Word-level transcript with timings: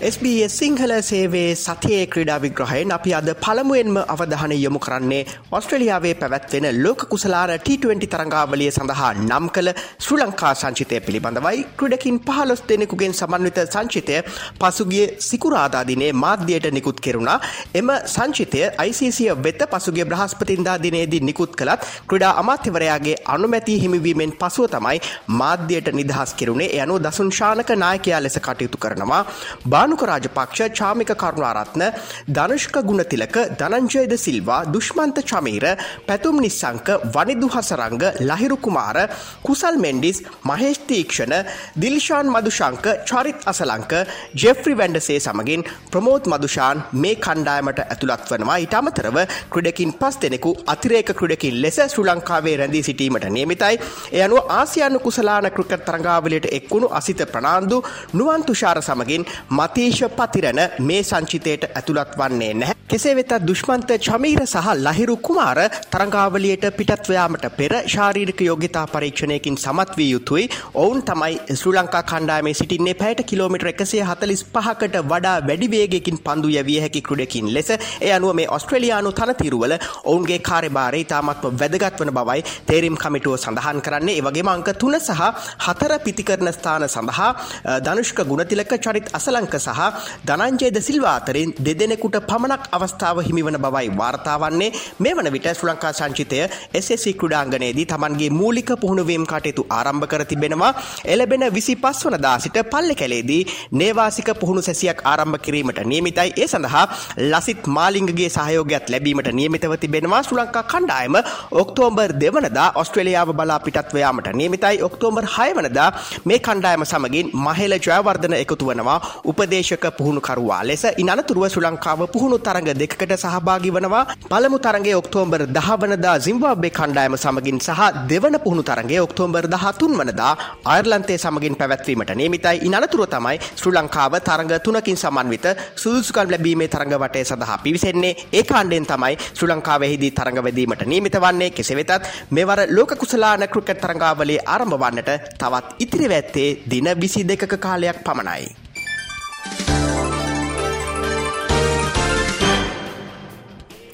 SBS 0.00 0.52
Sinhala 0.58 0.92
සේවේ 1.02 1.48
සතියේ 1.54 2.04
ක්‍රඩා 2.06 2.36
විග්‍රහයෙන් 2.38 2.92
අපි 2.94 3.10
අද 3.14 3.26
පළමුුවෙන්ම 3.36 3.96
අවධානය 4.04 4.56
යොමු 4.56 4.78
කරන්නේ 4.78 5.18
ඔස්ට්‍රලියාවේ 5.52 6.12
පැවැත්වෙන 6.14 6.66
ලෝක 6.76 7.02
කුසලාන 7.10 7.50
T20 7.58 8.06
තරංගාවලිය 8.06 8.70
සඳහා 8.70 9.10
නම් 9.18 9.46
කළ 9.50 9.70
ශ්‍ර 9.98 10.16
ලංකා 10.20 10.52
සංචිතය 10.54 11.00
පිළිබඳවයි. 11.00 11.58
ක්‍රඩකින් 11.76 12.20
පහලොස් 12.20 12.62
දෙනෙකුගෙන් 12.62 13.12
සමන්විත 13.12 13.60
සංචිතය 13.66 14.16
පසුගිය 14.60 15.04
සිකුරාදාදිනේ 15.20 16.10
මාධ්‍යයට 16.14 16.70
නිකුත් 16.70 16.98
කෙරුණා. 16.98 17.36
එම 17.74 17.92
සංචිතය 18.06 18.62
ICසිය 18.86 19.28
වෙත 19.38 19.62
පසුගේ 19.70 20.04
බ්‍රහස්පතින්දා 20.06 20.78
දිනේදී 20.78 21.22
නිකුත් 21.22 21.52
කළත් 21.54 21.86
ක්‍රඩා 22.06 22.32
අමාත්‍යවරයාගේ 22.36 23.18
අනුමැති 23.26 23.76
හිමිවීමෙන් 23.84 24.34
පසුව 24.40 24.66
තමයි 24.68 24.98
මාධ්‍යයට 25.34 25.92
නිදහස් 25.92 26.34
කෙරුණේ. 26.34 26.72
යනු 26.78 26.98
දසුන්ශානක 27.00 27.76
නායකයා 27.76 28.22
ලෙස 28.22 28.40
කටයුතු 28.40 28.78
කරනවා. 28.78 29.22
බාන 29.66 29.89
දානුක 29.90 30.02
රාජපක්ෂ 30.02 30.60
චාමික 30.72 31.10
කරුණාරත්න 31.14 31.82
ධනුෂ්ක 32.28 32.76
ගුණතිලක 32.82 33.36
ධනංජයද 33.60 34.12
සිල්වා 34.16 34.60
දුෂ්මන්ත 34.66 35.18
චමීර 35.22 35.64
පැතුම් 36.08 36.36
නිස්සංක 36.38 36.88
වනිදු 37.14 37.48
හසරංග 37.48 38.04
ලහිරු 38.22 38.56
කුමාර 38.58 38.96
කුසල් 39.42 39.76
මෙන්ඩිස් 39.76 40.22
මහේෂ්තීක්ෂණ 40.44 41.34
දිල්ෂාන් 41.76 42.26
මදුශංක 42.28 42.86
චරිත් 43.04 43.40
අසලංක 43.44 43.92
ජෙෆ්‍රි 44.34 44.74
වැන්ඩසේ 44.74 45.18
සමගින් 45.20 45.64
ප්‍රමෝත් 45.90 46.24
මදුෂාන් 46.26 46.84
මේ 46.94 47.16
කණ්ඩායමට 47.16 47.80
ඇතුළත් 47.84 48.30
වනවා. 48.30 48.58
ඉට 48.58 48.74
අමතරව 48.74 49.18
ක්‍රඩකින් 49.50 49.92
පස් 49.94 50.20
දෙනෙකු 50.22 50.50
අතිරේක 50.66 51.10
ක්‍රඩකින් 51.12 51.60
ලෙස 51.62 51.80
ශ්‍ර 51.84 52.06
ලංකාවේ 52.06 52.56
රැඳී 52.56 52.82
සිටීමට 52.82 53.28
නියමිතයි. 53.28 53.74
එයනු 54.14 54.38
ආසියානු 54.50 54.98
කුසලාන 55.00 55.50
ක්‍රිකට් 55.50 55.84
තරංගාවලට 55.84 56.46
එක්වුණු 56.52 56.88
අසිත 56.92 57.20
ප්‍රනාාන්දු 57.32 57.82
නුවන් 58.14 58.42
තුෂාර 58.44 58.78
සමගින් 58.82 59.24
මති 59.50 59.79
සතීෂ 59.80 60.12
පතිරණ 60.12 60.60
මේ 60.80 61.02
සංචිතයට 61.02 61.62
ඇතුළත් 61.68 62.12
වන්නේ 62.18 62.54
නැහැ. 62.54 62.74
කෙසේ 62.86 63.14
වෙතත් 63.16 63.32
දුෂ්මන්ත 63.48 63.92
චමීර 63.98 64.40
සහ 64.44 64.72
ලහිරු 64.78 65.14
කුමාර 65.18 65.58
තරංගාවලියට 65.92 66.64
පිටත්වයාමට 66.78 67.44
පෙර 67.58 67.72
ශාරීරික 67.86 68.40
යෝග්‍යතා 68.40 68.82
පරීක්ෂණයකින් 68.86 69.56
සමත් 69.56 69.96
වී 69.98 70.10
යුතුයි. 70.10 70.48
ඔවුන් 70.74 71.00
තමයි 71.02 71.38
ශ්‍ර 71.54 71.72
ලංකා 71.76 72.02
කණ්ඩාමේ 72.02 72.54
සිටින්නේ 72.54 72.94
පැයට 72.94 73.22
කිලෝමිට 73.24 73.64
එකසේ 73.72 74.02
හතලිස් 74.02 74.42
පහකට 74.46 75.00
වඩා 75.04 75.36
වැඩිවේගෙකින් 75.48 76.18
පන්දු 76.18 76.52
යවිය 76.54 76.80
හැකි 76.80 77.02
කෘඩකින් 77.02 77.48
ලෙස. 77.54 77.70
එය 78.00 78.12
අනුව 78.12 78.34
මේ 78.34 78.48
ඔස්ට්‍රලයානු 78.48 79.12
තනතිරුවල 79.12 79.74
ඔවුන්ගේ 80.04 80.38
කාර්යභාරය 80.40 81.04
තාමත්ම 81.06 81.56
වැදගත්වන 81.62 82.12
බවයි 82.18 82.44
තේරීම් 82.66 82.96
කමිටුව 82.96 83.38
සඳහන් 83.38 83.80
කරන්නේ. 83.80 84.18
ඒවගේ 84.18 84.44
මංක 84.44 84.76
තුන 84.78 85.00
සහ 85.00 85.24
හතර 85.66 85.98
පිතිකරන 86.04 86.52
ස්ථාන 86.52 86.88
සඳහා 86.90 87.32
ධනුෂ්ක 87.80 88.24
ගුණතිලක 88.26 88.78
චරිත් 88.78 89.14
අසලංක 89.14 89.56
සහ 89.56 89.69
සහ 89.70 89.80
ධනංජයද 90.28 90.78
සිල්වා 90.80 91.14
අතරින් 91.20 91.50
දෙදෙනෙකුට 91.66 92.16
පමණක් 92.30 92.64
අවස්ථාව 92.72 93.18
හිමිවන 93.28 93.58
බවයි 93.64 93.88
වාර්තාවන්නේ 94.00 94.70
මේ 94.98 95.14
වන 95.16 95.30
විට 95.34 95.48
ශ්‍ර 95.52 95.68
ලංකා 95.70 95.92
සංචිතය 95.92 96.40
SSC 96.74 97.14
ක්‍රඩාංගනයේදී 97.20 97.86
තමන්ගේ 97.92 98.30
මූලික 98.32 98.70
පුහුණුවීම් 98.82 99.24
කටයුතු 99.32 99.66
ආරම්භ 99.70 100.06
කර 100.12 100.24
තිබෙනවා. 100.30 100.72
එලබෙන 101.06 101.44
විසි 101.56 101.74
පස් 101.76 102.00
වන 102.06 102.18
දාසිට 102.26 102.58
පල්ලෙ 102.72 102.94
කැලේදී 102.94 103.42
නේවාසික 103.72 104.30
පුහුණු 104.40 104.62
සැසියක් 104.62 105.00
ආරම්භ 105.04 105.40
කිරීමට 105.44 105.80
නියමිතයි. 105.92 106.30
ඒ 106.36 106.48
සඳහා 106.52 106.84
ලසිත් 107.30 107.66
මාලිංගගේ 107.68 108.30
සහයෝගයක් 108.30 108.90
ලැබීමට 108.92 109.30
නියමිතව 109.40 109.74
තිබෙනවා. 109.84 110.22
ශ්‍ර 110.22 110.38
ලංකා 110.38 110.64
කණ්ඩායම 110.72 111.16
ඔක්තෝම්බර් 111.62 112.12
දෙවනදා 112.22 112.68
ඔස්ට්‍රලියාව 112.82 113.32
බලා 113.40 113.60
පිටත්වයාමට 113.60 114.30
නියමිතයි. 114.40 114.82
ඔක්තෝම්බර් 114.88 115.26
හයවනදා 115.36 115.90
මේ 116.24 116.40
කණ්ඩායම 116.40 116.84
සමගින් 116.84 117.30
මහෙල 117.46 117.74
ජයවර්ධන 117.80 118.34
එකතු 118.42 118.70
වනවා. 118.70 118.98
උපදේ 119.24 119.59
දේශක 119.60 119.84
පුහුණුකරුවා 119.92 120.62
ලෙස 120.64 120.84
ඉනතුරුව 120.96 121.44
ශ්‍ර 121.46 121.62
ලංකාව 121.64 122.00
පුහුණු 122.08 122.36
තරඟ 122.40 122.70
දෙකට 122.74 123.12
සහභාගි 123.14 123.70
වනවා. 123.70 124.02
පළමු 124.30 124.58
තරගේ 124.58 124.94
ඔක්තෝම්බර් 124.94 125.42
දහවනදා 125.48 126.16
සිම්බාබ්බේ 126.20 126.70
කණ්ඩායම 126.70 127.16
සමගින් 127.16 127.58
සහ 127.58 127.80
දෙවන 128.10 128.36
පුහුණු 128.38 128.62
තරගේ 128.62 129.00
ඔක්තෝම්බර් 129.00 129.44
දහතුන් 129.46 129.92
වනදා 130.00 130.32
අයර්ලන්තේ 130.66 131.18
සමගින් 131.18 131.56
පැවැත්වීමට 131.56 132.12
නේමිතයි 132.14 132.56
ඉනතුරුව 132.62 133.08
තමයි 133.08 133.36
ශ්‍ර 133.52 133.72
ලංකාව 133.74 134.14
තරඟ 134.20 134.54
තුනකින් 134.60 134.96
සමන්විත 134.96 135.46
සුදුසුකම් 135.76 136.30
ලැබීමේ 136.30 136.68
තරඟ 136.68 136.96
වටේ 136.96 137.24
සඳහා 137.24 137.58
පිවිසෙන්නේ. 137.58 138.14
ඒ 138.32 138.44
කාණ්ඩෙන් 138.44 138.86
තමයි 138.86 139.14
ශ්‍ර 139.28 139.48
ලංකාවෙහිදී 139.50 140.12
තරඟ 140.12 140.40
වැදීමට 140.40 140.86
නීමිත 140.86 141.16
වන්නේ 141.16 141.50
කෙසේ 141.50 141.76
වෙතත් 141.76 142.08
මෙවර 142.30 142.60
ලෝක 142.70 142.92
කුසලාන 142.96 143.46
ක්‍රිකට් 143.48 143.80
තරඟාවලේ 143.80 144.40
ආරම්භ 144.46 144.80
වන්නට 144.82 145.10
තවත් 145.40 145.76
ඉතිරිව 145.80 146.12
ඇත්තේ 146.12 146.48
දින 146.70 146.88
විසි 147.00 147.22
දෙකක 147.24 147.54
කාලයක් 147.58 148.04
පමණයි. 148.04 148.69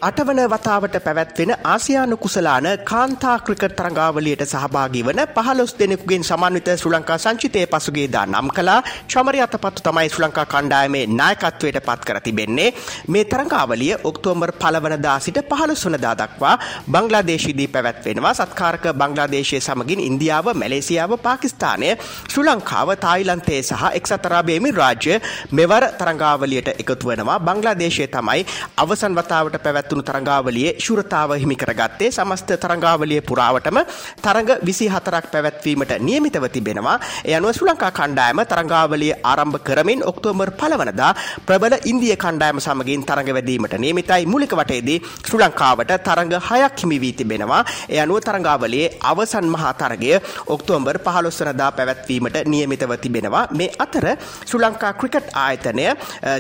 අටවන 0.07 0.41
වතාවට 0.47 0.97
පැවැත්වෙන 1.05 1.53
ආසියානු 1.65 2.17
කුසලාන 2.17 2.67
කාන්තා 2.85 3.37
ක්‍රිකට් 3.39 3.73
තරඟාවලියට 3.77 4.43
සහභාගී 4.45 5.03
වන 5.05 5.21
පහලොස් 5.37 5.73
දෙනෙකුගෙන් 5.79 6.25
සමන්විත 6.25 6.69
ශ්‍ර 6.73 6.93
ලංකා 6.93 7.17
සංචිතය 7.19 7.63
පසුගේදා 7.67 8.23
නම් 8.27 8.51
කලා 8.51 8.77
චමරි 9.07 9.41
අතපත්තු 9.41 9.83
තමයි 9.83 10.09
ශ්‍ර 10.09 10.23
ලංකා 10.25 10.45
කණ්ඩායමේ 10.47 11.03
නායකත්වයට 11.13 11.79
පත් 11.81 12.01
කර 12.03 12.21
තිබෙන්නේ. 12.21 12.69
මේ 13.09 13.25
තරඟාවලිය 13.25 13.97
ඔක්තෝම්බර් 14.05 14.53
පලවනදා 14.55 15.17
සිට 15.21 15.41
පහළොස් 15.51 15.83
වනදා 15.87 16.15
දක්වා 16.15 16.55
බංගලාදේශීදී 16.89 17.69
පැවැත්වෙනවා. 17.69 18.35
සත්කාරක 18.35 18.87
බංගලාදේශය 18.95 19.61
සමගින් 19.61 20.01
ඉන්දියාව 20.01 20.53
මැලේසියාව 20.55 21.17
පාකිස්තානය 21.21 21.91
ශ්‍ර 22.29 22.45
ලංකාව 22.45 22.95
තායිලන්තේ 22.99 23.61
සහ 23.63 23.85
එක්සතරාබේමි 23.93 24.71
රාජ්‍ය 24.73 25.19
මෙවර 25.53 25.83
තරඟාවලියට 25.99 26.73
එකතු 26.75 27.05
වනවා. 27.07 27.41
බංගලාදේශය 27.41 28.09
තමයි 28.09 28.49
අවසන් 28.79 29.21
වතාවට 29.21 29.63
පැවැත්වුණු 29.63 29.95
පවත්වුණු 29.97 30.03
තරංගාවලියේ 30.03 30.77
ශුරතාව 30.79 31.31
හිමි 31.35 31.57
කරගත්තේ 31.57 32.11
සමස්ත 32.11 32.51
තරංගාවලිය 32.61 33.21
පුරාවටම 33.21 33.79
තරඟ 34.19 34.51
විසි 34.63 34.89
හතරක් 34.89 35.27
පැවැත්වීමට 35.33 35.93
නියමිතව 36.01 36.47
තිබෙනවා. 36.49 36.99
එය 37.25 37.35
අනුව 37.35 37.53
ශ්‍ර 37.53 37.67
ලංකා 37.67 37.91
කණ්ඩායම 37.91 38.41
තරංගාවලිය 38.45 39.13
ආරම්භ 39.25 39.59
කරමින් 39.61 40.05
ඔක්තෝබර් 40.05 40.51
පලවනදා 40.53 41.13
ප්‍රබල 41.47 41.77
ඉන්දිය 41.85 42.17
කණ්ඩායම 42.17 42.61
සමගින් 42.61 43.07
තරඟ 43.09 43.33
වැදීමට 43.37 43.77
නියමිතයි. 43.77 44.27
මුලික 44.27 44.53
වටේදී 44.53 44.99
ශ්‍ර 45.21 45.41
ලංකාවට 45.41 45.93
තරඟ 46.09 46.35
හයක් 46.49 46.77
හිමි 46.83 47.01
වී 47.01 47.13
තිබෙනවා. 47.13 47.63
එය 47.89 48.01
අනුව 48.01 48.21
තරංගාවලියේ 48.21 48.93
අවසන් 49.03 49.49
මහා 49.55 49.73
තරගය 49.75 50.13
ඔක්තෝම්බර් 50.47 50.99
පහළොස්සනදා 51.07 51.71
පැවැත්වීමට 51.73 52.37
නියමිතව 52.47 52.93
තිබෙනවා. 53.05 53.47
මේ 53.53 53.71
අතර 53.79 54.07
ශ්‍ර 54.49 54.61
ලංකා 54.63 54.93
ක්‍රිකට් 55.01 55.33
ආයතනය 55.37 55.87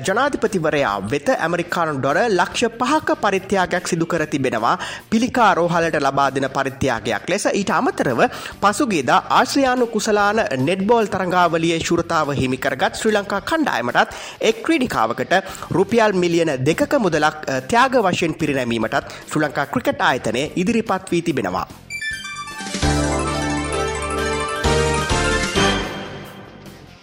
ජනාධිපතිවරයා 0.06 0.96
වෙත 1.12 1.28
ඇමරිකානු 1.36 1.98
ඩොර 1.98 2.18
ලක්ෂ 2.30 2.76
පහක 2.80 3.16
පරිත් 3.22 3.45
පරිත්‍යාගයක් 3.46 3.86
සිදු 3.86 4.06
කර 4.06 4.26
තිබෙනවා 4.26 4.74
පිළිකා 5.10 5.50
රෝහලට 5.54 5.96
ලබා 5.98 6.28
දෙන 6.30 6.48
පරිත්‍යාගයක් 6.50 7.28
ලෙස 7.28 7.46
ඊට 7.52 7.70
අමතරව 7.70 8.20
පසුගේදා 8.62 9.20
ආශ්‍රයානු 9.30 9.86
කුසලාන 9.88 10.42
නෙට්බෝල් 10.60 11.06
තරංගාවලියේ 11.06 11.80
ශුරතාව 11.80 12.34
හිමිකරගත් 12.34 13.00
ශ්‍රී 13.00 13.16
ලංකා 13.16 13.40
කණ්ඩායමටත් 13.42 14.14
එක් 14.42 14.62
ක්‍රීඩිකාවකට 14.62 15.34
රුපියල් 15.70 16.12
මිලියන 16.16 16.52
දෙකක 16.60 16.94
මුදලක් 16.98 17.42
ත්‍යාග 17.66 17.98
වශයෙන් 18.02 18.34
පිරිනැමීමටත් 18.34 19.16
ශ්‍රී 19.24 19.44
ලංකා 19.44 19.66
ක්‍රිකට් 19.68 20.00
ආයතනය 20.02 20.46
ඉදිරිපත් 20.56 21.12
වී 21.12 21.22
තිබෙනවා. 21.22 21.66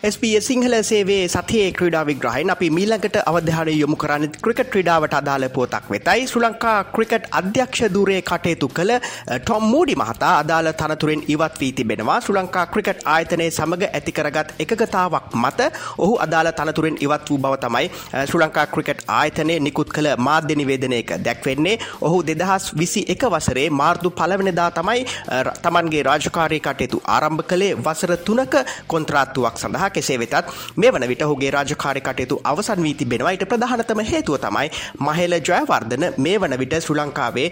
SBS 0.08 0.48
සිංහල 0.50 0.74
සේවේ 0.84 1.28
සතියේ 1.34 1.68
ක්‍රීඩා 1.76 2.02
විග්‍රහයෙන් 2.08 2.50
අපි 2.54 2.68
මීළඟට 2.78 3.18
අවධානය 3.22 3.74
යොමු 3.74 3.96
කරන්න 3.96 4.34
ක්‍රිකට් 4.46 4.72
ක්‍රීඩාවට 4.72 5.14
අදාළ 5.20 5.46
පොතක් 5.58 5.86
වෙතයි. 5.94 6.26
ශ්‍ර 6.32 6.42
ලංකා 6.44 6.74
ක්‍රිකට් 6.96 7.30
අධ්‍යක්ෂ 7.40 7.84
දුරේ 7.94 8.18
කටයුතු 8.30 8.68
කළ 8.70 8.92
ටොම් 9.38 9.64
මූඩි 9.74 9.96
මහතා 10.02 10.32
අදාළ 10.40 10.70
තනතුරෙන් 10.82 11.22
ඉවත් 11.36 11.56
වී 11.62 11.70
තිබෙනවා. 11.78 12.18
ශ්‍ර 12.26 12.36
ලංකා 12.38 12.66
ක්‍රිකට් 12.74 13.06
ආයතනය 13.14 13.48
සමඟ 13.50 13.86
ඇතිකරගත් 13.92 14.52
එකගතාවක් 14.66 15.38
මත 15.44 15.70
ඔහු 15.98 16.20
අදාළ 16.26 16.52
තනතුරෙන් 16.60 17.00
ඉවත් 17.00 17.32
වූ 17.32 17.40
බව 17.46 17.62
තමයි 17.64 17.88
ශ්‍ර 18.26 18.44
ලංකා 18.44 18.68
ක්‍රිකට් 18.74 19.06
ආයතනය 19.20 19.58
නිකුත් 19.70 19.96
කළ 19.96 20.12
මාධ්‍ය 20.28 20.60
නිවේදනයක 20.62 21.16
දැක්වෙන්නේ. 21.30 21.78
ඔහු 22.02 22.20
දෙදහස් 22.24 22.68
විසි 22.82 23.06
එක 23.16 23.26
වසරේ 23.30 23.66
මාර්දු 23.80 24.14
පලවෙනදා 24.20 24.68
තමයි 24.74 25.08
තමන්ගේ 25.64 26.04
රාජකාරය 26.12 26.62
කටයුතු 26.70 27.04
ආරම්භ 27.18 27.48
කළේ 27.48 27.74
වසර 27.82 28.16
තුනක 28.28 28.62
කොන්ත්‍රාත්තුවක් 28.90 29.66
සඳහා 29.66 29.93
කෙසේ 29.94 30.20
වෙතත් 30.20 30.36
මේ 30.78 30.92
වන 30.92 31.08
විට 31.08 31.24
ඔහුගේ 31.24 31.52
රාජකාරි 31.52 32.02
කටයුතු 32.02 32.40
අවසන් 32.46 32.84
වී 32.84 32.94
තිබෙනවා. 32.96 33.32
ඊට 33.32 33.46
ප්‍රධානතම 33.46 34.04
හේතුව 34.04 34.38
තමයි 34.40 34.70
මහේල 35.00 35.38
ජයවර්ධන. 35.42 36.06
මේ 36.18 36.38
වන 36.38 36.58
විට 36.60 36.76
ශ්‍රී 36.78 37.00
ලංකාවේ 37.00 37.48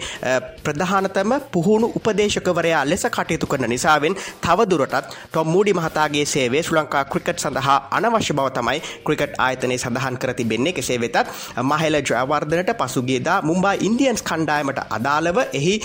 ප්‍රධානතම 0.63 1.33
පුහුණු 1.51 1.91
උපදේශකවරයා 1.97 2.83
ලෙස 2.85 3.05
කටයුතු 3.09 3.47
කරන 3.47 3.69
නිසාවෙන් 3.69 4.15
තවදුරටත් 4.41 5.15
ටොම් 5.25 5.47
මූඩි 5.47 5.73
මහතාගේ 5.73 6.25
සේවේ 6.27 6.63
ශ්‍රී 6.63 6.79
ලංකා 6.79 7.03
ක්‍රිකට් 7.05 7.39
සඳහා 7.39 7.77
අනවශ්‍ය 7.91 8.33
බව 8.33 8.47
තමයි 8.51 8.79
ක්‍රිකට් 9.05 9.39
ආයතනය 9.39 9.77
සඳහන් 9.77 10.17
කර 10.17 10.33
තිබෙන්නේ. 10.33 10.73
කෙසේ 10.73 10.99
වෙතත් 10.99 11.17
මහේල 11.63 12.01
ජයවර්ධනට 12.03 12.73
පසුගියදා 12.81 13.41
මුම්බා 13.43 13.73
ඉන්දියන්ස් 13.81 14.23
කණ්ඩායමට 14.23 14.81
අදාළව 14.91 15.37
එහි 15.53 15.75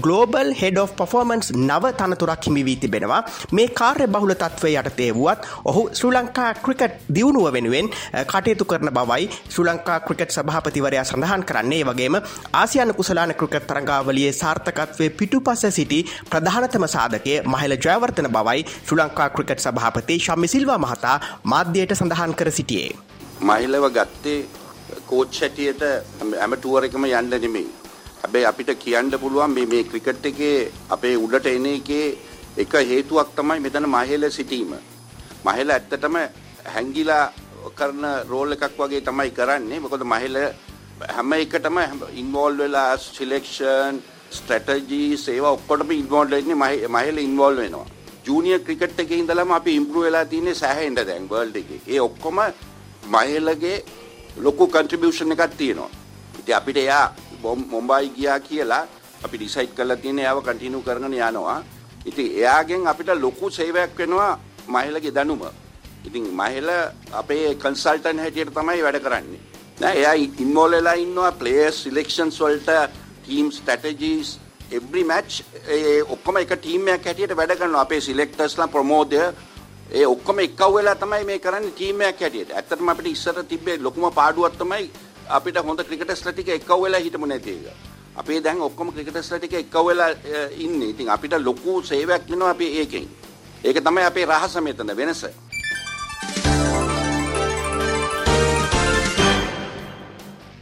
ගලෝබල් 0.00 0.52
හෙඩ 0.54 0.78
of 0.78 0.96
පෆෝමන්ස් 0.96 1.52
නව 1.58 1.92
තනතුරක් 1.94 2.46
හිමි 2.46 2.64
වී 2.64 2.76
තිබෙනවා. 2.76 3.22
මේ 3.52 3.68
කාර්ය 3.70 4.06
බහුල 4.08 4.34
තත්වය 4.34 4.72
යටතේ 4.74 5.10
වුවත් 5.12 5.46
ඔහු 5.64 5.82
ශ්‍රී 5.92 6.05
ලංකා 6.12 6.50
ක්‍රිකට් 6.56 6.94
දියුණුව 7.14 7.46
වෙනුවෙන් 7.52 7.88
කටයුතු 8.32 8.64
කරන 8.64 8.90
බවයි 8.90 9.28
ශ්‍රී 9.48 9.66
ලංකා 9.68 9.98
ක්‍රිකට් 10.00 10.34
සභාපතිවරයා 10.36 11.04
සඳහන් 11.04 11.44
කරන්නේ 11.44 11.82
වගේම 11.84 12.18
ආසියන 12.54 12.94
කුසලාන 12.94 13.34
ක්‍රිකට් 13.34 13.66
තරංගාවලියේ 13.66 14.32
සාර්ථකත්වය 14.34 15.10
පිටුපස 15.12 15.64
සිටි 15.70 16.00
ප්‍රධානතම 16.30 16.86
සාධකය 16.88 17.34
මහිල 17.46 17.76
ජයවර්තන 17.78 18.30
බවයි 18.36 18.66
ශ්‍රී 18.68 19.00
ලංකා 19.00 19.28
ක්‍රිකට් 19.30 19.64
සභාපති 19.66 20.18
ශම්මිසිල්වා 20.20 20.78
මහතා 20.78 21.16
මාධ්‍යයට 21.44 21.94
සඳහන් 21.94 22.34
කර 22.34 22.50
සිටියේ. 22.50 22.92
මහිලව 23.42 23.90
ගත්තේ 23.92 24.38
කෝච් 25.06 25.40
හැටියට 25.40 25.82
ඇමටුවර 26.40 26.84
එකම 26.84 27.04
යන්න 27.06 27.30
නෙමෙයි. 27.36 27.68
හැබැයි 28.22 28.46
අපිට 28.46 28.70
කියන්න 28.78 29.10
පුළුවන් 29.20 29.50
මේ 29.50 29.66
මේ 29.66 29.84
ක්‍රිකට් 29.84 30.26
එකේ 30.26 30.56
අපේ 30.90 31.14
උඩට 31.18 31.46
එන 31.48 31.66
එකේ 31.68 32.06
එක 32.56 32.72
හේතුවක් 32.90 33.32
තමයි 33.36 33.60
මෙතන 33.60 33.88
මහේල 33.88 34.30
සිටීම. 34.30 34.70
මහේල 35.48 35.70
ඇත්තටම 35.74 36.16
හැංගිලා 36.74 37.24
කරන 37.78 38.04
රෝල් 38.30 38.52
එකක් 38.56 38.78
වගේ 38.80 39.02
තමයි 39.08 39.30
කරන්නේ. 39.38 39.80
මොකද 39.84 40.04
මහේල 40.12 40.36
හැම 41.16 41.32
එකටම 41.32 41.78
ඉන්වෝල්ව් 42.22 42.58
වෙලා 42.62 42.90
සිලෙක්ෂන් 42.98 44.00
ස්ට්‍රැටජිස් 44.36 45.28
ඒවා 45.34 45.56
ඔක්කොටම 45.58 45.90
ඉන්වෝල්ව් 46.00 46.30
වෙන්නේ 46.36 46.88
මහේල 46.96 47.18
ඉන්වෝල්ව් 47.18 47.62
වෙනවා. 47.64 47.86
ජූනියර් 48.26 48.60
ක්‍රිකට් 48.66 49.00
එකේ 49.02 49.18
ඉඳලම 49.22 49.52
අපි 49.58 49.76
ඉම්ප්‍රූව් 49.80 50.04
වෙලා 50.06 50.24
තියෙන්නේ 50.24 50.54
සෑහෙන්න 50.62 50.96
දැන් 50.96 51.28
වර්ල්ඩ් 51.30 51.56
එකේ. 51.62 51.80
ඒ 51.86 52.00
ඔක්කොම 52.00 52.40
මහේලගේ 53.14 53.76
ලොකු 54.46 54.66
කන්ට්‍රිබියුෂන් 54.66 55.34
එකක් 55.34 55.56
තියෙනවා. 55.60 55.90
ඉතින් 56.40 56.56
අපිට 56.56 56.76
එයා 56.76 57.06
මොම්බයි 57.42 58.10
ගියා 58.16 58.40
කියලා 58.48 58.84
අපි 59.24 59.36
ඩිසයිඩ් 59.38 59.76
කරලා 59.76 59.96
තියෙන 60.02 60.18
එයාව 60.18 60.42
කන්ටිනියු 60.46 60.82
කරගෙන 60.82 61.14
යනවා. 61.14 61.60
ඉතින් 62.06 62.28
එයාගෙන් 62.40 62.86
අපිට 62.86 63.14
ලොකු 63.26 63.50
සේවයක් 63.50 63.98
වෙනවා 63.98 64.32
මහේලගේ 64.68 65.14
දැනුම. 65.14 65.42
ඉතින් 66.04 66.24
මහේල 66.40 66.68
අපේ 67.12 67.54
කන්සල්ටන්ට් 67.56 68.20
හැටියට 68.20 68.54
තමයි 68.54 68.82
වැඩ 68.82 69.00
කරන්නේ. 69.02 69.40
නෑ 69.80 69.98
එයා 69.98 70.14
ඉන්වෝල් 70.44 70.72
වෙලා 70.72 70.94
ඉන්නවා 70.94 71.32
ප්ලේයර්ස් 71.32 71.82
සිලෙක්ෂන්ස් 71.82 72.40
වලට 72.40 72.76
ටීම් 73.22 73.50
ස්ට්‍රැටජිස් 73.52 74.38
එවරි 74.70 75.02
මැච් 75.04 75.42
ඒ 75.68 76.02
ඔක්කොම 76.14 76.38
එක 76.42 76.54
ටීම් 76.54 76.88
එකක් 76.88 77.10
හැටියට 77.10 77.36
වැඩ 77.36 77.58
කරනවා. 77.58 77.82
අපේ 77.82 78.00
සිලෙක්ටර්ස්ලා 78.00 78.68
ප්‍රමෝදය 78.68 79.20
ඒ 79.92 80.06
ඔක්කොම 80.06 80.38
එක්කව 80.38 80.72
වෙලා 80.74 80.94
තමයි 80.94 81.24
මේ 81.24 81.38
කරන්නේ 81.38 81.74
ටීම් 81.74 82.00
එකක් 82.00 82.20
හැටියට. 82.20 82.50
ඇත්තටම 82.52 82.88
අපිට 82.88 83.12
ඉස්සර 83.12 83.44
තිබ්බේ 83.44 83.78
ලොකුම 83.78 84.10
පාඩුවක් 84.12 84.56
තමයි 84.58 84.90
අපිට 85.28 85.58
හොඳ 85.68 85.84
ක්‍රිකටර්ස්ලා 85.84 86.32
ටික 86.32 86.48
එක්කව 86.48 86.82
වෙලා 86.82 87.00
හිටමු 87.00 87.26
නැති 87.26 87.50
එක. 87.50 87.76
අපේ 88.16 88.40
දැන් 88.40 88.60
ඔක්කොම 88.62 88.92
ක්‍රිකටර්ස්ලා 88.92 89.38
ටික 89.38 89.54
එක්කව 89.60 89.86
වෙලා 89.86 90.10
ඉන්නේ. 90.56 90.88
ඉතින් 90.88 91.08
අපිට 91.10 91.38
ලොකු 91.44 91.82
සේවයක් 91.82 92.30
වෙනවා 92.30 92.50
අපි 92.50 92.66
ඒකෙන්. 92.80 93.08
ඒක 93.64 93.84
තමයි 93.84 94.02
අපේ 94.04 94.24
රහස 94.24 94.56
මෙතන 94.60 94.96
වෙනස. 94.96 95.24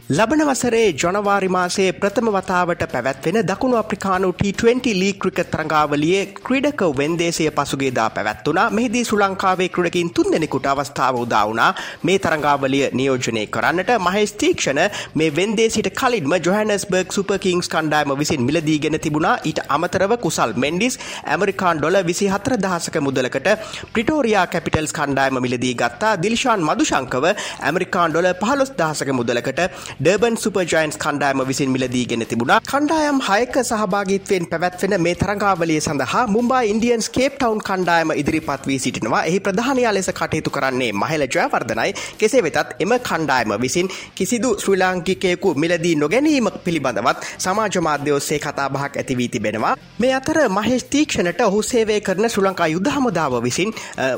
ලබන 0.07 0.41
වසරේ 0.47 0.89
ජනවාරි 0.93 1.47
මාසයේ 1.47 1.93
ප්‍රථම 1.93 2.27
වතාවට 2.29 2.81
පැවැත්වෙන 2.89 3.37
දකුණු 3.41 3.77
අප්‍රිකානු 3.77 4.27
T20 4.41 4.91
ලී 4.93 5.13
ක්‍රිකට් 5.15 5.47
තරඟාවලියේ 5.53 6.19
ක්‍රීඩක 6.39 6.81
වෙන්දේසය 6.99 7.47
පසුගේදා 7.51 8.05
පැවැත්වුණා. 8.09 8.65
මෙහිදී 8.69 9.03
ශ්‍රී 9.03 9.21
ලංකාවේ 9.21 9.67
ක්‍රීඩකින් 9.69 10.11
තුන්දෙනෙකුට 10.11 10.67
අවස්ථාව 10.67 11.15
උදා 11.21 11.41
වුණා. 11.47 11.71
මේ 12.03 12.17
තරඟාවලිය 12.19 12.83
නියෝජනය 12.91 13.47
කරන්නට 13.47 13.89
මහේෂ් 13.99 14.35
තීක්ෂණ 14.35 14.81
මේ 15.15 15.31
වෙන්දේසිට 15.31 15.89
කලින්ම 15.93 16.37
ජොහැනස්බර්ග් 16.39 17.17
සුපර් 17.17 17.39
කිංස් 17.39 17.67
කණ්ඩායම 17.67 18.13
විසින් 18.21 18.45
මිලදීගෙන 18.49 18.99
තිබුණා. 18.99 19.33
ඊට 19.43 19.63
අමතරව 19.69 20.15
කුසල් 20.19 20.55
මෙන්ඩිස් 20.57 20.99
ඇමරිකාන් 21.27 21.81
ඩොලර් 21.81 21.99
24000ක 22.03 23.03
මුදලකට 23.07 23.51
ප්‍රිටෝරියා 23.95 24.45
කැපිටල්ස් 24.53 24.95
කණ්ඩායම 24.99 25.41
මිලදී 25.47 25.73
ගත්තා. 25.75 26.13
දිල්ෂාන් 26.21 26.69
මදුශංකව 26.69 27.27
ඇමරිකාන් 27.63 28.09
ඩොලර් 28.11 28.33
15000ක 28.45 29.19
මුදලකට 29.21 29.65
ඩර්බන් 29.97 30.35
සුපර්ජයින්ස් 30.35 30.97
කණ්ඩායම 30.99 31.41
විසින් 31.47 31.69
මිලදීගෙන 31.71 32.23
තිබුණා. 32.27 32.59
කණ්ඩායම් 32.61 33.19
හයක 33.27 33.53
සහභාගිත්වයෙන් 33.59 34.45
පැවැත්වෙන 34.51 34.95
මේ 35.01 35.13
තරඟාවලිය 35.15 35.77
සඳහා 35.79 36.23
මුම්බා 36.27 36.63
ඉන්දියන්ස් 36.71 37.07
කේප් 37.09 37.37
ටවුන් 37.37 37.61
කණ්ඩායම 37.69 38.11
ඉදිරිපත් 38.21 38.67
වී 38.69 38.79
සිටිනවා. 38.85 39.21
එහි 39.29 39.39
ප්‍රධානයා 39.45 39.93
ලෙස 39.97 40.09
කටයුතු 40.19 40.51
කරන්නේ 40.55 40.89
මහල 40.93 41.23
ජයවර්ධනයි. 41.35 41.93
කෙසේ 42.19 42.41
වෙතත් 42.47 42.73
එම 42.79 42.95
කණ්ඩායම 43.09 43.53
විසින් 43.63 43.87
කිසිදු 44.17 44.49
ශ්‍රී 44.63 44.79
ලාංකිකයෙකු 44.81 45.53
මිලදී 45.55 45.95
නොගැනීම 45.95 46.51
පිළිබඳවත් 46.65 47.23
සමාජ 47.45 47.79
මාධ්‍ය 47.87 48.11
ඔස්සේ 48.17 48.39
කතාබහක් 48.39 48.99
ඇති 48.99 49.17
වී 49.21 49.29
තිබෙනවා. 49.29 49.73
මේ 49.99 50.13
අතර 50.19 50.41
මහේෂ් 50.49 50.85
තීක්ෂණට 50.97 51.41
ඔහු 51.47 51.63
සේවය 51.71 52.01
කරන 52.01 52.29
ශ්‍රී 52.35 52.45
ලංකා 52.49 52.69
යුද 52.75 52.91
හමුදාව 52.97 53.39
විසින් 53.47 53.73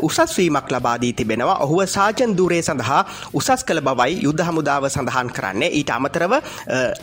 උසස් 0.10 0.38
වීමක් 0.40 0.74
ලබා 0.78 0.98
දී 1.06 1.14
තිබෙනවා. 1.14 1.58
ඔහුව 1.68 1.86
සාජන් 1.96 2.36
ධූරය 2.42 2.60
සඳහා 2.64 3.02
උසස් 3.36 3.70
කළ 3.70 3.86
බවයි 3.92 4.20
යුද 4.26 4.46
හමුදාව 4.50 4.92
සඳහන් 4.96 5.34
කරන්නේ. 5.40 5.67
කරන්නේ 5.68 5.72
ඊට 5.72 5.92
අමතරව 5.92 6.34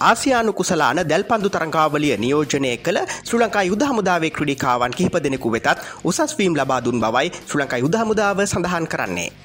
ආසියානු 0.02 0.52
කුසලාන 0.52 1.02
දැල්පන්දු 1.05 1.49
තරංගාවලිය 1.50 2.16
නියෝජනය 2.16 2.76
කළ 2.78 2.99
ශ්‍රී 3.20 3.40
ලංකා 3.40 3.64
යුද 3.64 3.82
හමුදාවේ 3.82 4.31
ක්‍රඩිකාවන් 4.31 4.93
කිහිප 4.93 5.16
දෙනෙකු 5.20 5.50
වෙතත් 5.50 5.87
උසස් 6.05 6.38
වීම් 6.38 6.55
ලබා 6.55 6.81
දුන් 6.81 7.00
බවයි 7.00 7.32
ශ්‍රී 7.38 7.62
ලංකා 7.62 7.78
යුද 7.78 7.96
හමුදාව 7.96 8.46
සඳහන් 8.46 8.87
කරන්නේ. 8.87 9.44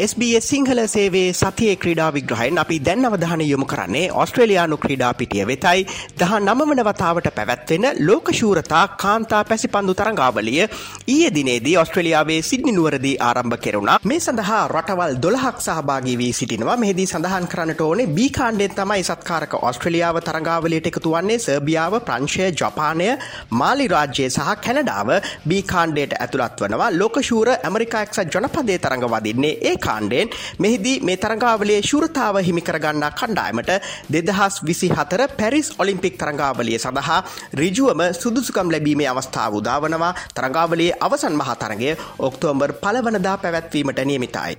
SBS 0.00 0.46
සිංහල 0.50 0.78
සේවේ 0.86 1.32
සතියේ 1.32 1.76
ක්‍රීඩා 1.76 2.08
විග්‍රහයෙන් 2.14 2.58
අපි 2.62 2.76
දැන් 2.80 3.06
අවධානය 3.06 3.44
යොමු 3.44 3.66
කරන්නේ 3.72 4.04
ඔස්ට්‍රේලියානු 4.20 4.76
ක්‍රීඩා 4.76 5.10
පිටිය 5.14 5.44
වෙතයි. 5.50 5.80
දහ 6.20 6.32
නමවන 6.38 6.80
වතාවට 6.88 7.26
පැවැත්වෙන 7.38 7.84
ලෝකශූරතා 8.08 8.84
කාන්තා 9.02 9.40
පැසිපන්දු 9.44 9.94
තරංගාවලිය 9.94 10.62
ඊය 11.06 11.28
දිනේදී 11.34 11.74
ඔස්ට්‍රලියාවේ 11.82 12.38
සිද්නි 12.42 12.72
නුවරදී 12.72 13.16
ආරම්භ 13.20 13.58
කෙරුණා. 13.66 13.98
මේ 14.04 14.20
සඳහා 14.20 14.62
රටවල් 14.68 15.12
දොළහක් 15.24 15.60
සහභාගී 15.66 16.16
වී 16.22 16.32
සිටිනවා. 16.32 16.76
මෙහිදී 16.76 17.06
සඳහන් 17.06 17.50
කරන්නට 17.54 17.84
ඕනේ 17.88 18.08
බී 18.18 18.30
කාණ්ඩෙන් 18.30 18.74
තමයි 18.80 19.04
සත්කාරක 19.04 19.58
ඔස්ට්‍රලියාව 19.62 20.20
තරංගාවලියට 20.22 20.90
එකතු 20.92 21.14
වන්නේ. 21.16 21.38
සර්බියාව 21.40 21.98
ප්‍රංශය 22.08 22.48
ජපානය 22.54 23.10
මාලි 23.58 23.90
රාජ්‍යය 23.96 24.30
සහ 24.30 24.56
කැනඩාව 24.64 25.12
බී 25.46 25.62
කාණ්ඩයට 25.74 26.18
ඇතුළත් 26.20 26.64
වනවා. 26.64 26.90
ලෝකශූර 26.98 27.54
ඇමරිකා 27.58 28.02
එක්සත් 28.02 28.34
ජනපදය 28.34 28.80
තරඟ 28.80 29.08
වදින්නේ 29.16 29.54
ඒ 29.62 29.76
කාණ්ඩයෙන්. 29.90 30.34
මෙහිදී 30.58 30.96
මේ 31.02 31.18
තරඟාවලියේ 31.18 31.82
ශුරතාව 31.82 32.40
හිමිකරගන්නා 32.40 33.12
කණ්ඩායමට 33.12 33.70
දෙදහස් 34.10 34.60
විසි 34.62 34.88
හතර 34.90 35.22
පැරිස් 35.38 35.70
ඔලිම්පික් 35.78 36.18
තරඟාවලිය 36.18 36.78
සඳහා 36.78 37.20
රිජුවම 37.54 38.02
සුදුසුකම් 38.14 38.72
ලැබීමේ 38.72 39.08
අවස්ථාව 39.08 39.60
උදාවනවා. 39.60 40.12
තරඟාවලියේ 40.34 40.98
අවසන් 41.00 41.34
මහා 41.34 41.56
තරගය 41.56 41.96
ඔක්තෝම්බර් 42.20 42.72
පලවනදා 42.74 43.38
පැවැත්වීමට 43.38 44.04
නියමිතයි. 44.04 44.54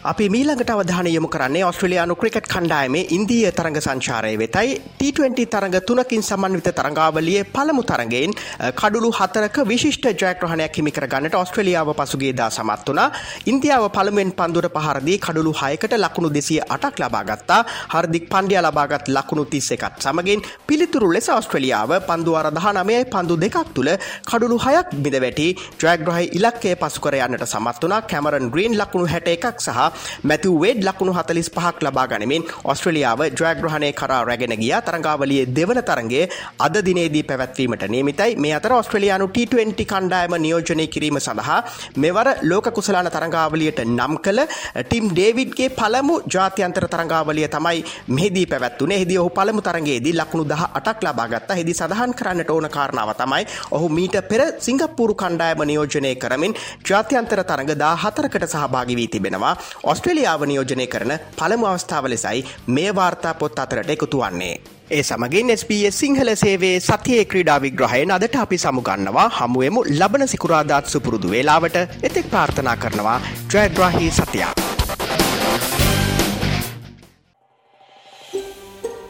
අපි 0.00 0.28
මීළඟට 0.28 0.70
අවධානය 0.70 1.10
යොමු 1.10 1.28
කරන්නේ 1.28 1.64
ඔස්ට්‍රලයානු 1.64 2.14
ක්‍රිකට් 2.14 2.46
කණ්ඩායමේ 2.46 3.08
ඉන්දිය 3.10 3.50
තරඟ 3.50 3.78
සංචාරය 3.78 4.38
වෙතයි. 4.38 4.68
T20 4.94 5.46
තරඟ 5.46 5.76
තුනකින් 5.82 6.22
සමන්විත 6.22 6.70
තරඟාවලියේ 6.70 7.44
පළමු 7.46 7.82
තරගෙන් 7.82 8.32
කඩුළු 8.74 9.10
හතරක 9.12 9.56
විශිෂ්ට 9.64 10.06
ජයග්‍රහණයක් 10.14 10.78
හිමිකර 10.78 11.06
ගන්නට 11.06 11.34
ඔස්ට්‍රලියාව 11.34 11.92
පසුගේදා 11.94 12.50
සමත් 12.50 12.88
වුණා. 12.88 13.08
ඉන්දියාව 13.46 13.88
පළමුවෙන් 13.90 14.32
පන්දුර 14.32 14.68
පහරදී 14.70 15.18
කඩුළු 15.18 15.52
හයකට 15.54 15.94
ලකුණු 15.96 16.30
දෙසිය 16.30 16.60
අටක් 16.68 16.98
ලබාගත්තා 16.98 17.60
හර්දික් 17.88 18.28
පන්ඩිය 18.28 18.60
ලබාගත් 18.60 19.08
ලකුණු 19.08 19.44
තිස්ස 19.46 19.70
එකත් 19.70 20.00
සමගින් 20.00 20.42
පිළිතුරු 20.68 21.10
ලෙස 21.12 21.28
ඔස්ට්‍රලියාව 21.30 21.92
පන්දුවර 22.08 22.50
දහනමයයි 22.52 23.04
පන්දු 23.06 23.36
දෙකක් 23.38 23.58
තුළ 23.74 23.92
කඩුළු 24.24 24.58
හයක් 24.58 24.88
බිඳ 24.98 25.18
වැටි 25.18 25.48
ජයග්‍රහයි 25.80 26.30
ඉලක්කය 26.32 26.74
පසුකර 26.76 27.16
යන්නට 27.18 27.46
සමත් 27.46 27.84
වනා 27.84 28.00
කැමරන් 28.04 28.50
ග්‍රීන් 28.50 28.78
ලකුණු 28.78 29.06
හැට 29.08 29.28
එකක් 29.28 29.60
සහ 29.60 29.78
මැතු 30.24 30.54
වේඩ් 30.58 30.84
ලකුණු 30.84 31.12
හතලිස් 31.12 31.50
පහක් 31.50 31.76
ලබා 31.82 32.06
ගනිමින් 32.08 32.46
ඔස්ට්‍රලියාව 32.64 33.20
ජයග්‍රහණය 33.32 33.92
කරා 33.94 34.22
රැගෙන 34.24 34.54
ගිය. 34.54 34.74
තරංගාවලියේ 34.80 35.46
දෙවන 35.50 35.80
තරගේ 35.82 36.24
අද 36.58 36.76
දිනේදී 36.84 37.22
පැවැත්වීමට 37.22 37.84
නියමිතයි. 37.88 38.36
මේ 38.38 38.52
අතර 38.54 38.72
ඔස්ට්‍රලයානු 38.72 39.26
T20 39.28 39.84
කණ්ඩායම 39.84 40.34
නියෝජනය 40.38 40.86
කිරීම 40.88 41.18
සඳහා 41.18 41.58
මෙවර 41.96 42.28
ලෝක 42.42 42.68
කුසලාන 42.70 43.08
තරංගාවලියට 43.08 43.80
නම් 43.86 44.14
කළ 44.18 44.40
ටිම් 44.80 45.06
ඩේවිඩ්ගේ 45.10 45.70
පළමු 45.72 46.16
ජාත්‍යන්තර 46.28 46.86
තරංගාවලිය 46.88 47.48
තමයි 47.48 47.84
මෙහිදී 48.08 48.46
පැවැත්වනේ 48.46 48.98
හිදි 48.98 49.18
ඔහු 49.18 49.30
පළමු 49.30 49.62
තරගේදී 49.62 50.14
ලකුණු 50.14 50.46
දහ 50.46 50.64
අටක් 50.72 51.02
ලබාගත්ත 51.02 51.50
හිදි 51.52 51.74
සඳහන් 51.74 52.14
කරන්නට 52.14 52.50
ඕන 52.50 52.70
කාරණාව 52.70 53.12
තමයි 53.14 53.44
ඔහු 53.72 53.88
මීට 53.90 54.18
පෙර 54.30 54.42
සිංගප්පූරු 54.60 55.14
කණ්ඩායම 55.16 55.64
නියෝජනය 55.64 56.14
කරමින් 56.16 56.56
ජාත්‍යන්තර 56.84 57.42
තරඟ 57.44 57.74
දා 57.76 57.94
හතරකට 57.98 58.48
සහභාගි 58.48 58.96
වී 58.96 59.08
තිබෙනවා. 59.08 59.54
ඔස්ට්‍රලියාව 59.84 60.42
නියෝජනය 60.44 60.86
කරන 60.86 61.12
පළමු 61.38 61.66
අවස්ථාව 61.66 62.04
ලෙසයි 62.06 62.46
මේ 62.68 62.90
වාර්තා 62.94 63.34
පොත් 63.34 63.58
අතරට 63.58 63.90
එකතු 63.90 64.20
වන්නේ. 64.20 64.77
ඒ 64.90 65.02
සමගින් 65.02 65.50
SBS 65.52 65.96
සිංහල 65.98 66.28
සේවේ 66.34 66.76
සතියේ 66.80 67.24
ක්‍රීඩා 67.24 67.56
විග්‍රහයෙන් 67.62 68.12
අදට 68.12 68.36
අපි 68.36 68.58
සමුගන්නවා 68.58 69.24
හමුවමු 69.30 69.80
ලබන 69.90 70.28
සිකුරාදාත් 70.28 70.86
සුපුරුදු 70.86 71.30
වේලාවට 71.30 71.76
එතෙක් 72.02 72.30
ප්‍රාර්ථනා 72.30 72.76
කරනවා 72.76 73.16
ජයග්‍රාහි 73.54 74.08
සතියා. 74.10 74.52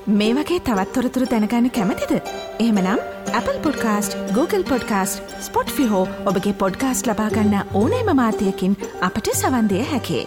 මේ 0.09 0.33
වගේ 0.35 0.59
තවත්තොරතුරු 0.61 1.31
දැනගන්න 1.31 1.71
කැමතිද. 1.71 2.13
එහෙමනම් 2.59 2.99
Apple 3.33 3.59
podcast 3.61 4.19
Google 4.33 4.65
podcast 4.65 5.39
Spotify 5.71 6.03
ඔබගේ 6.25 6.57
පොඩ්කාස්ට 6.57 7.07
ලබාගන්න 7.07 7.57
ඕනෑම 7.75 8.13
මාතයකින් 8.17 8.77
අපට 9.01 9.33
සවන්දය 9.35 9.87
හැකේ. 9.93 10.27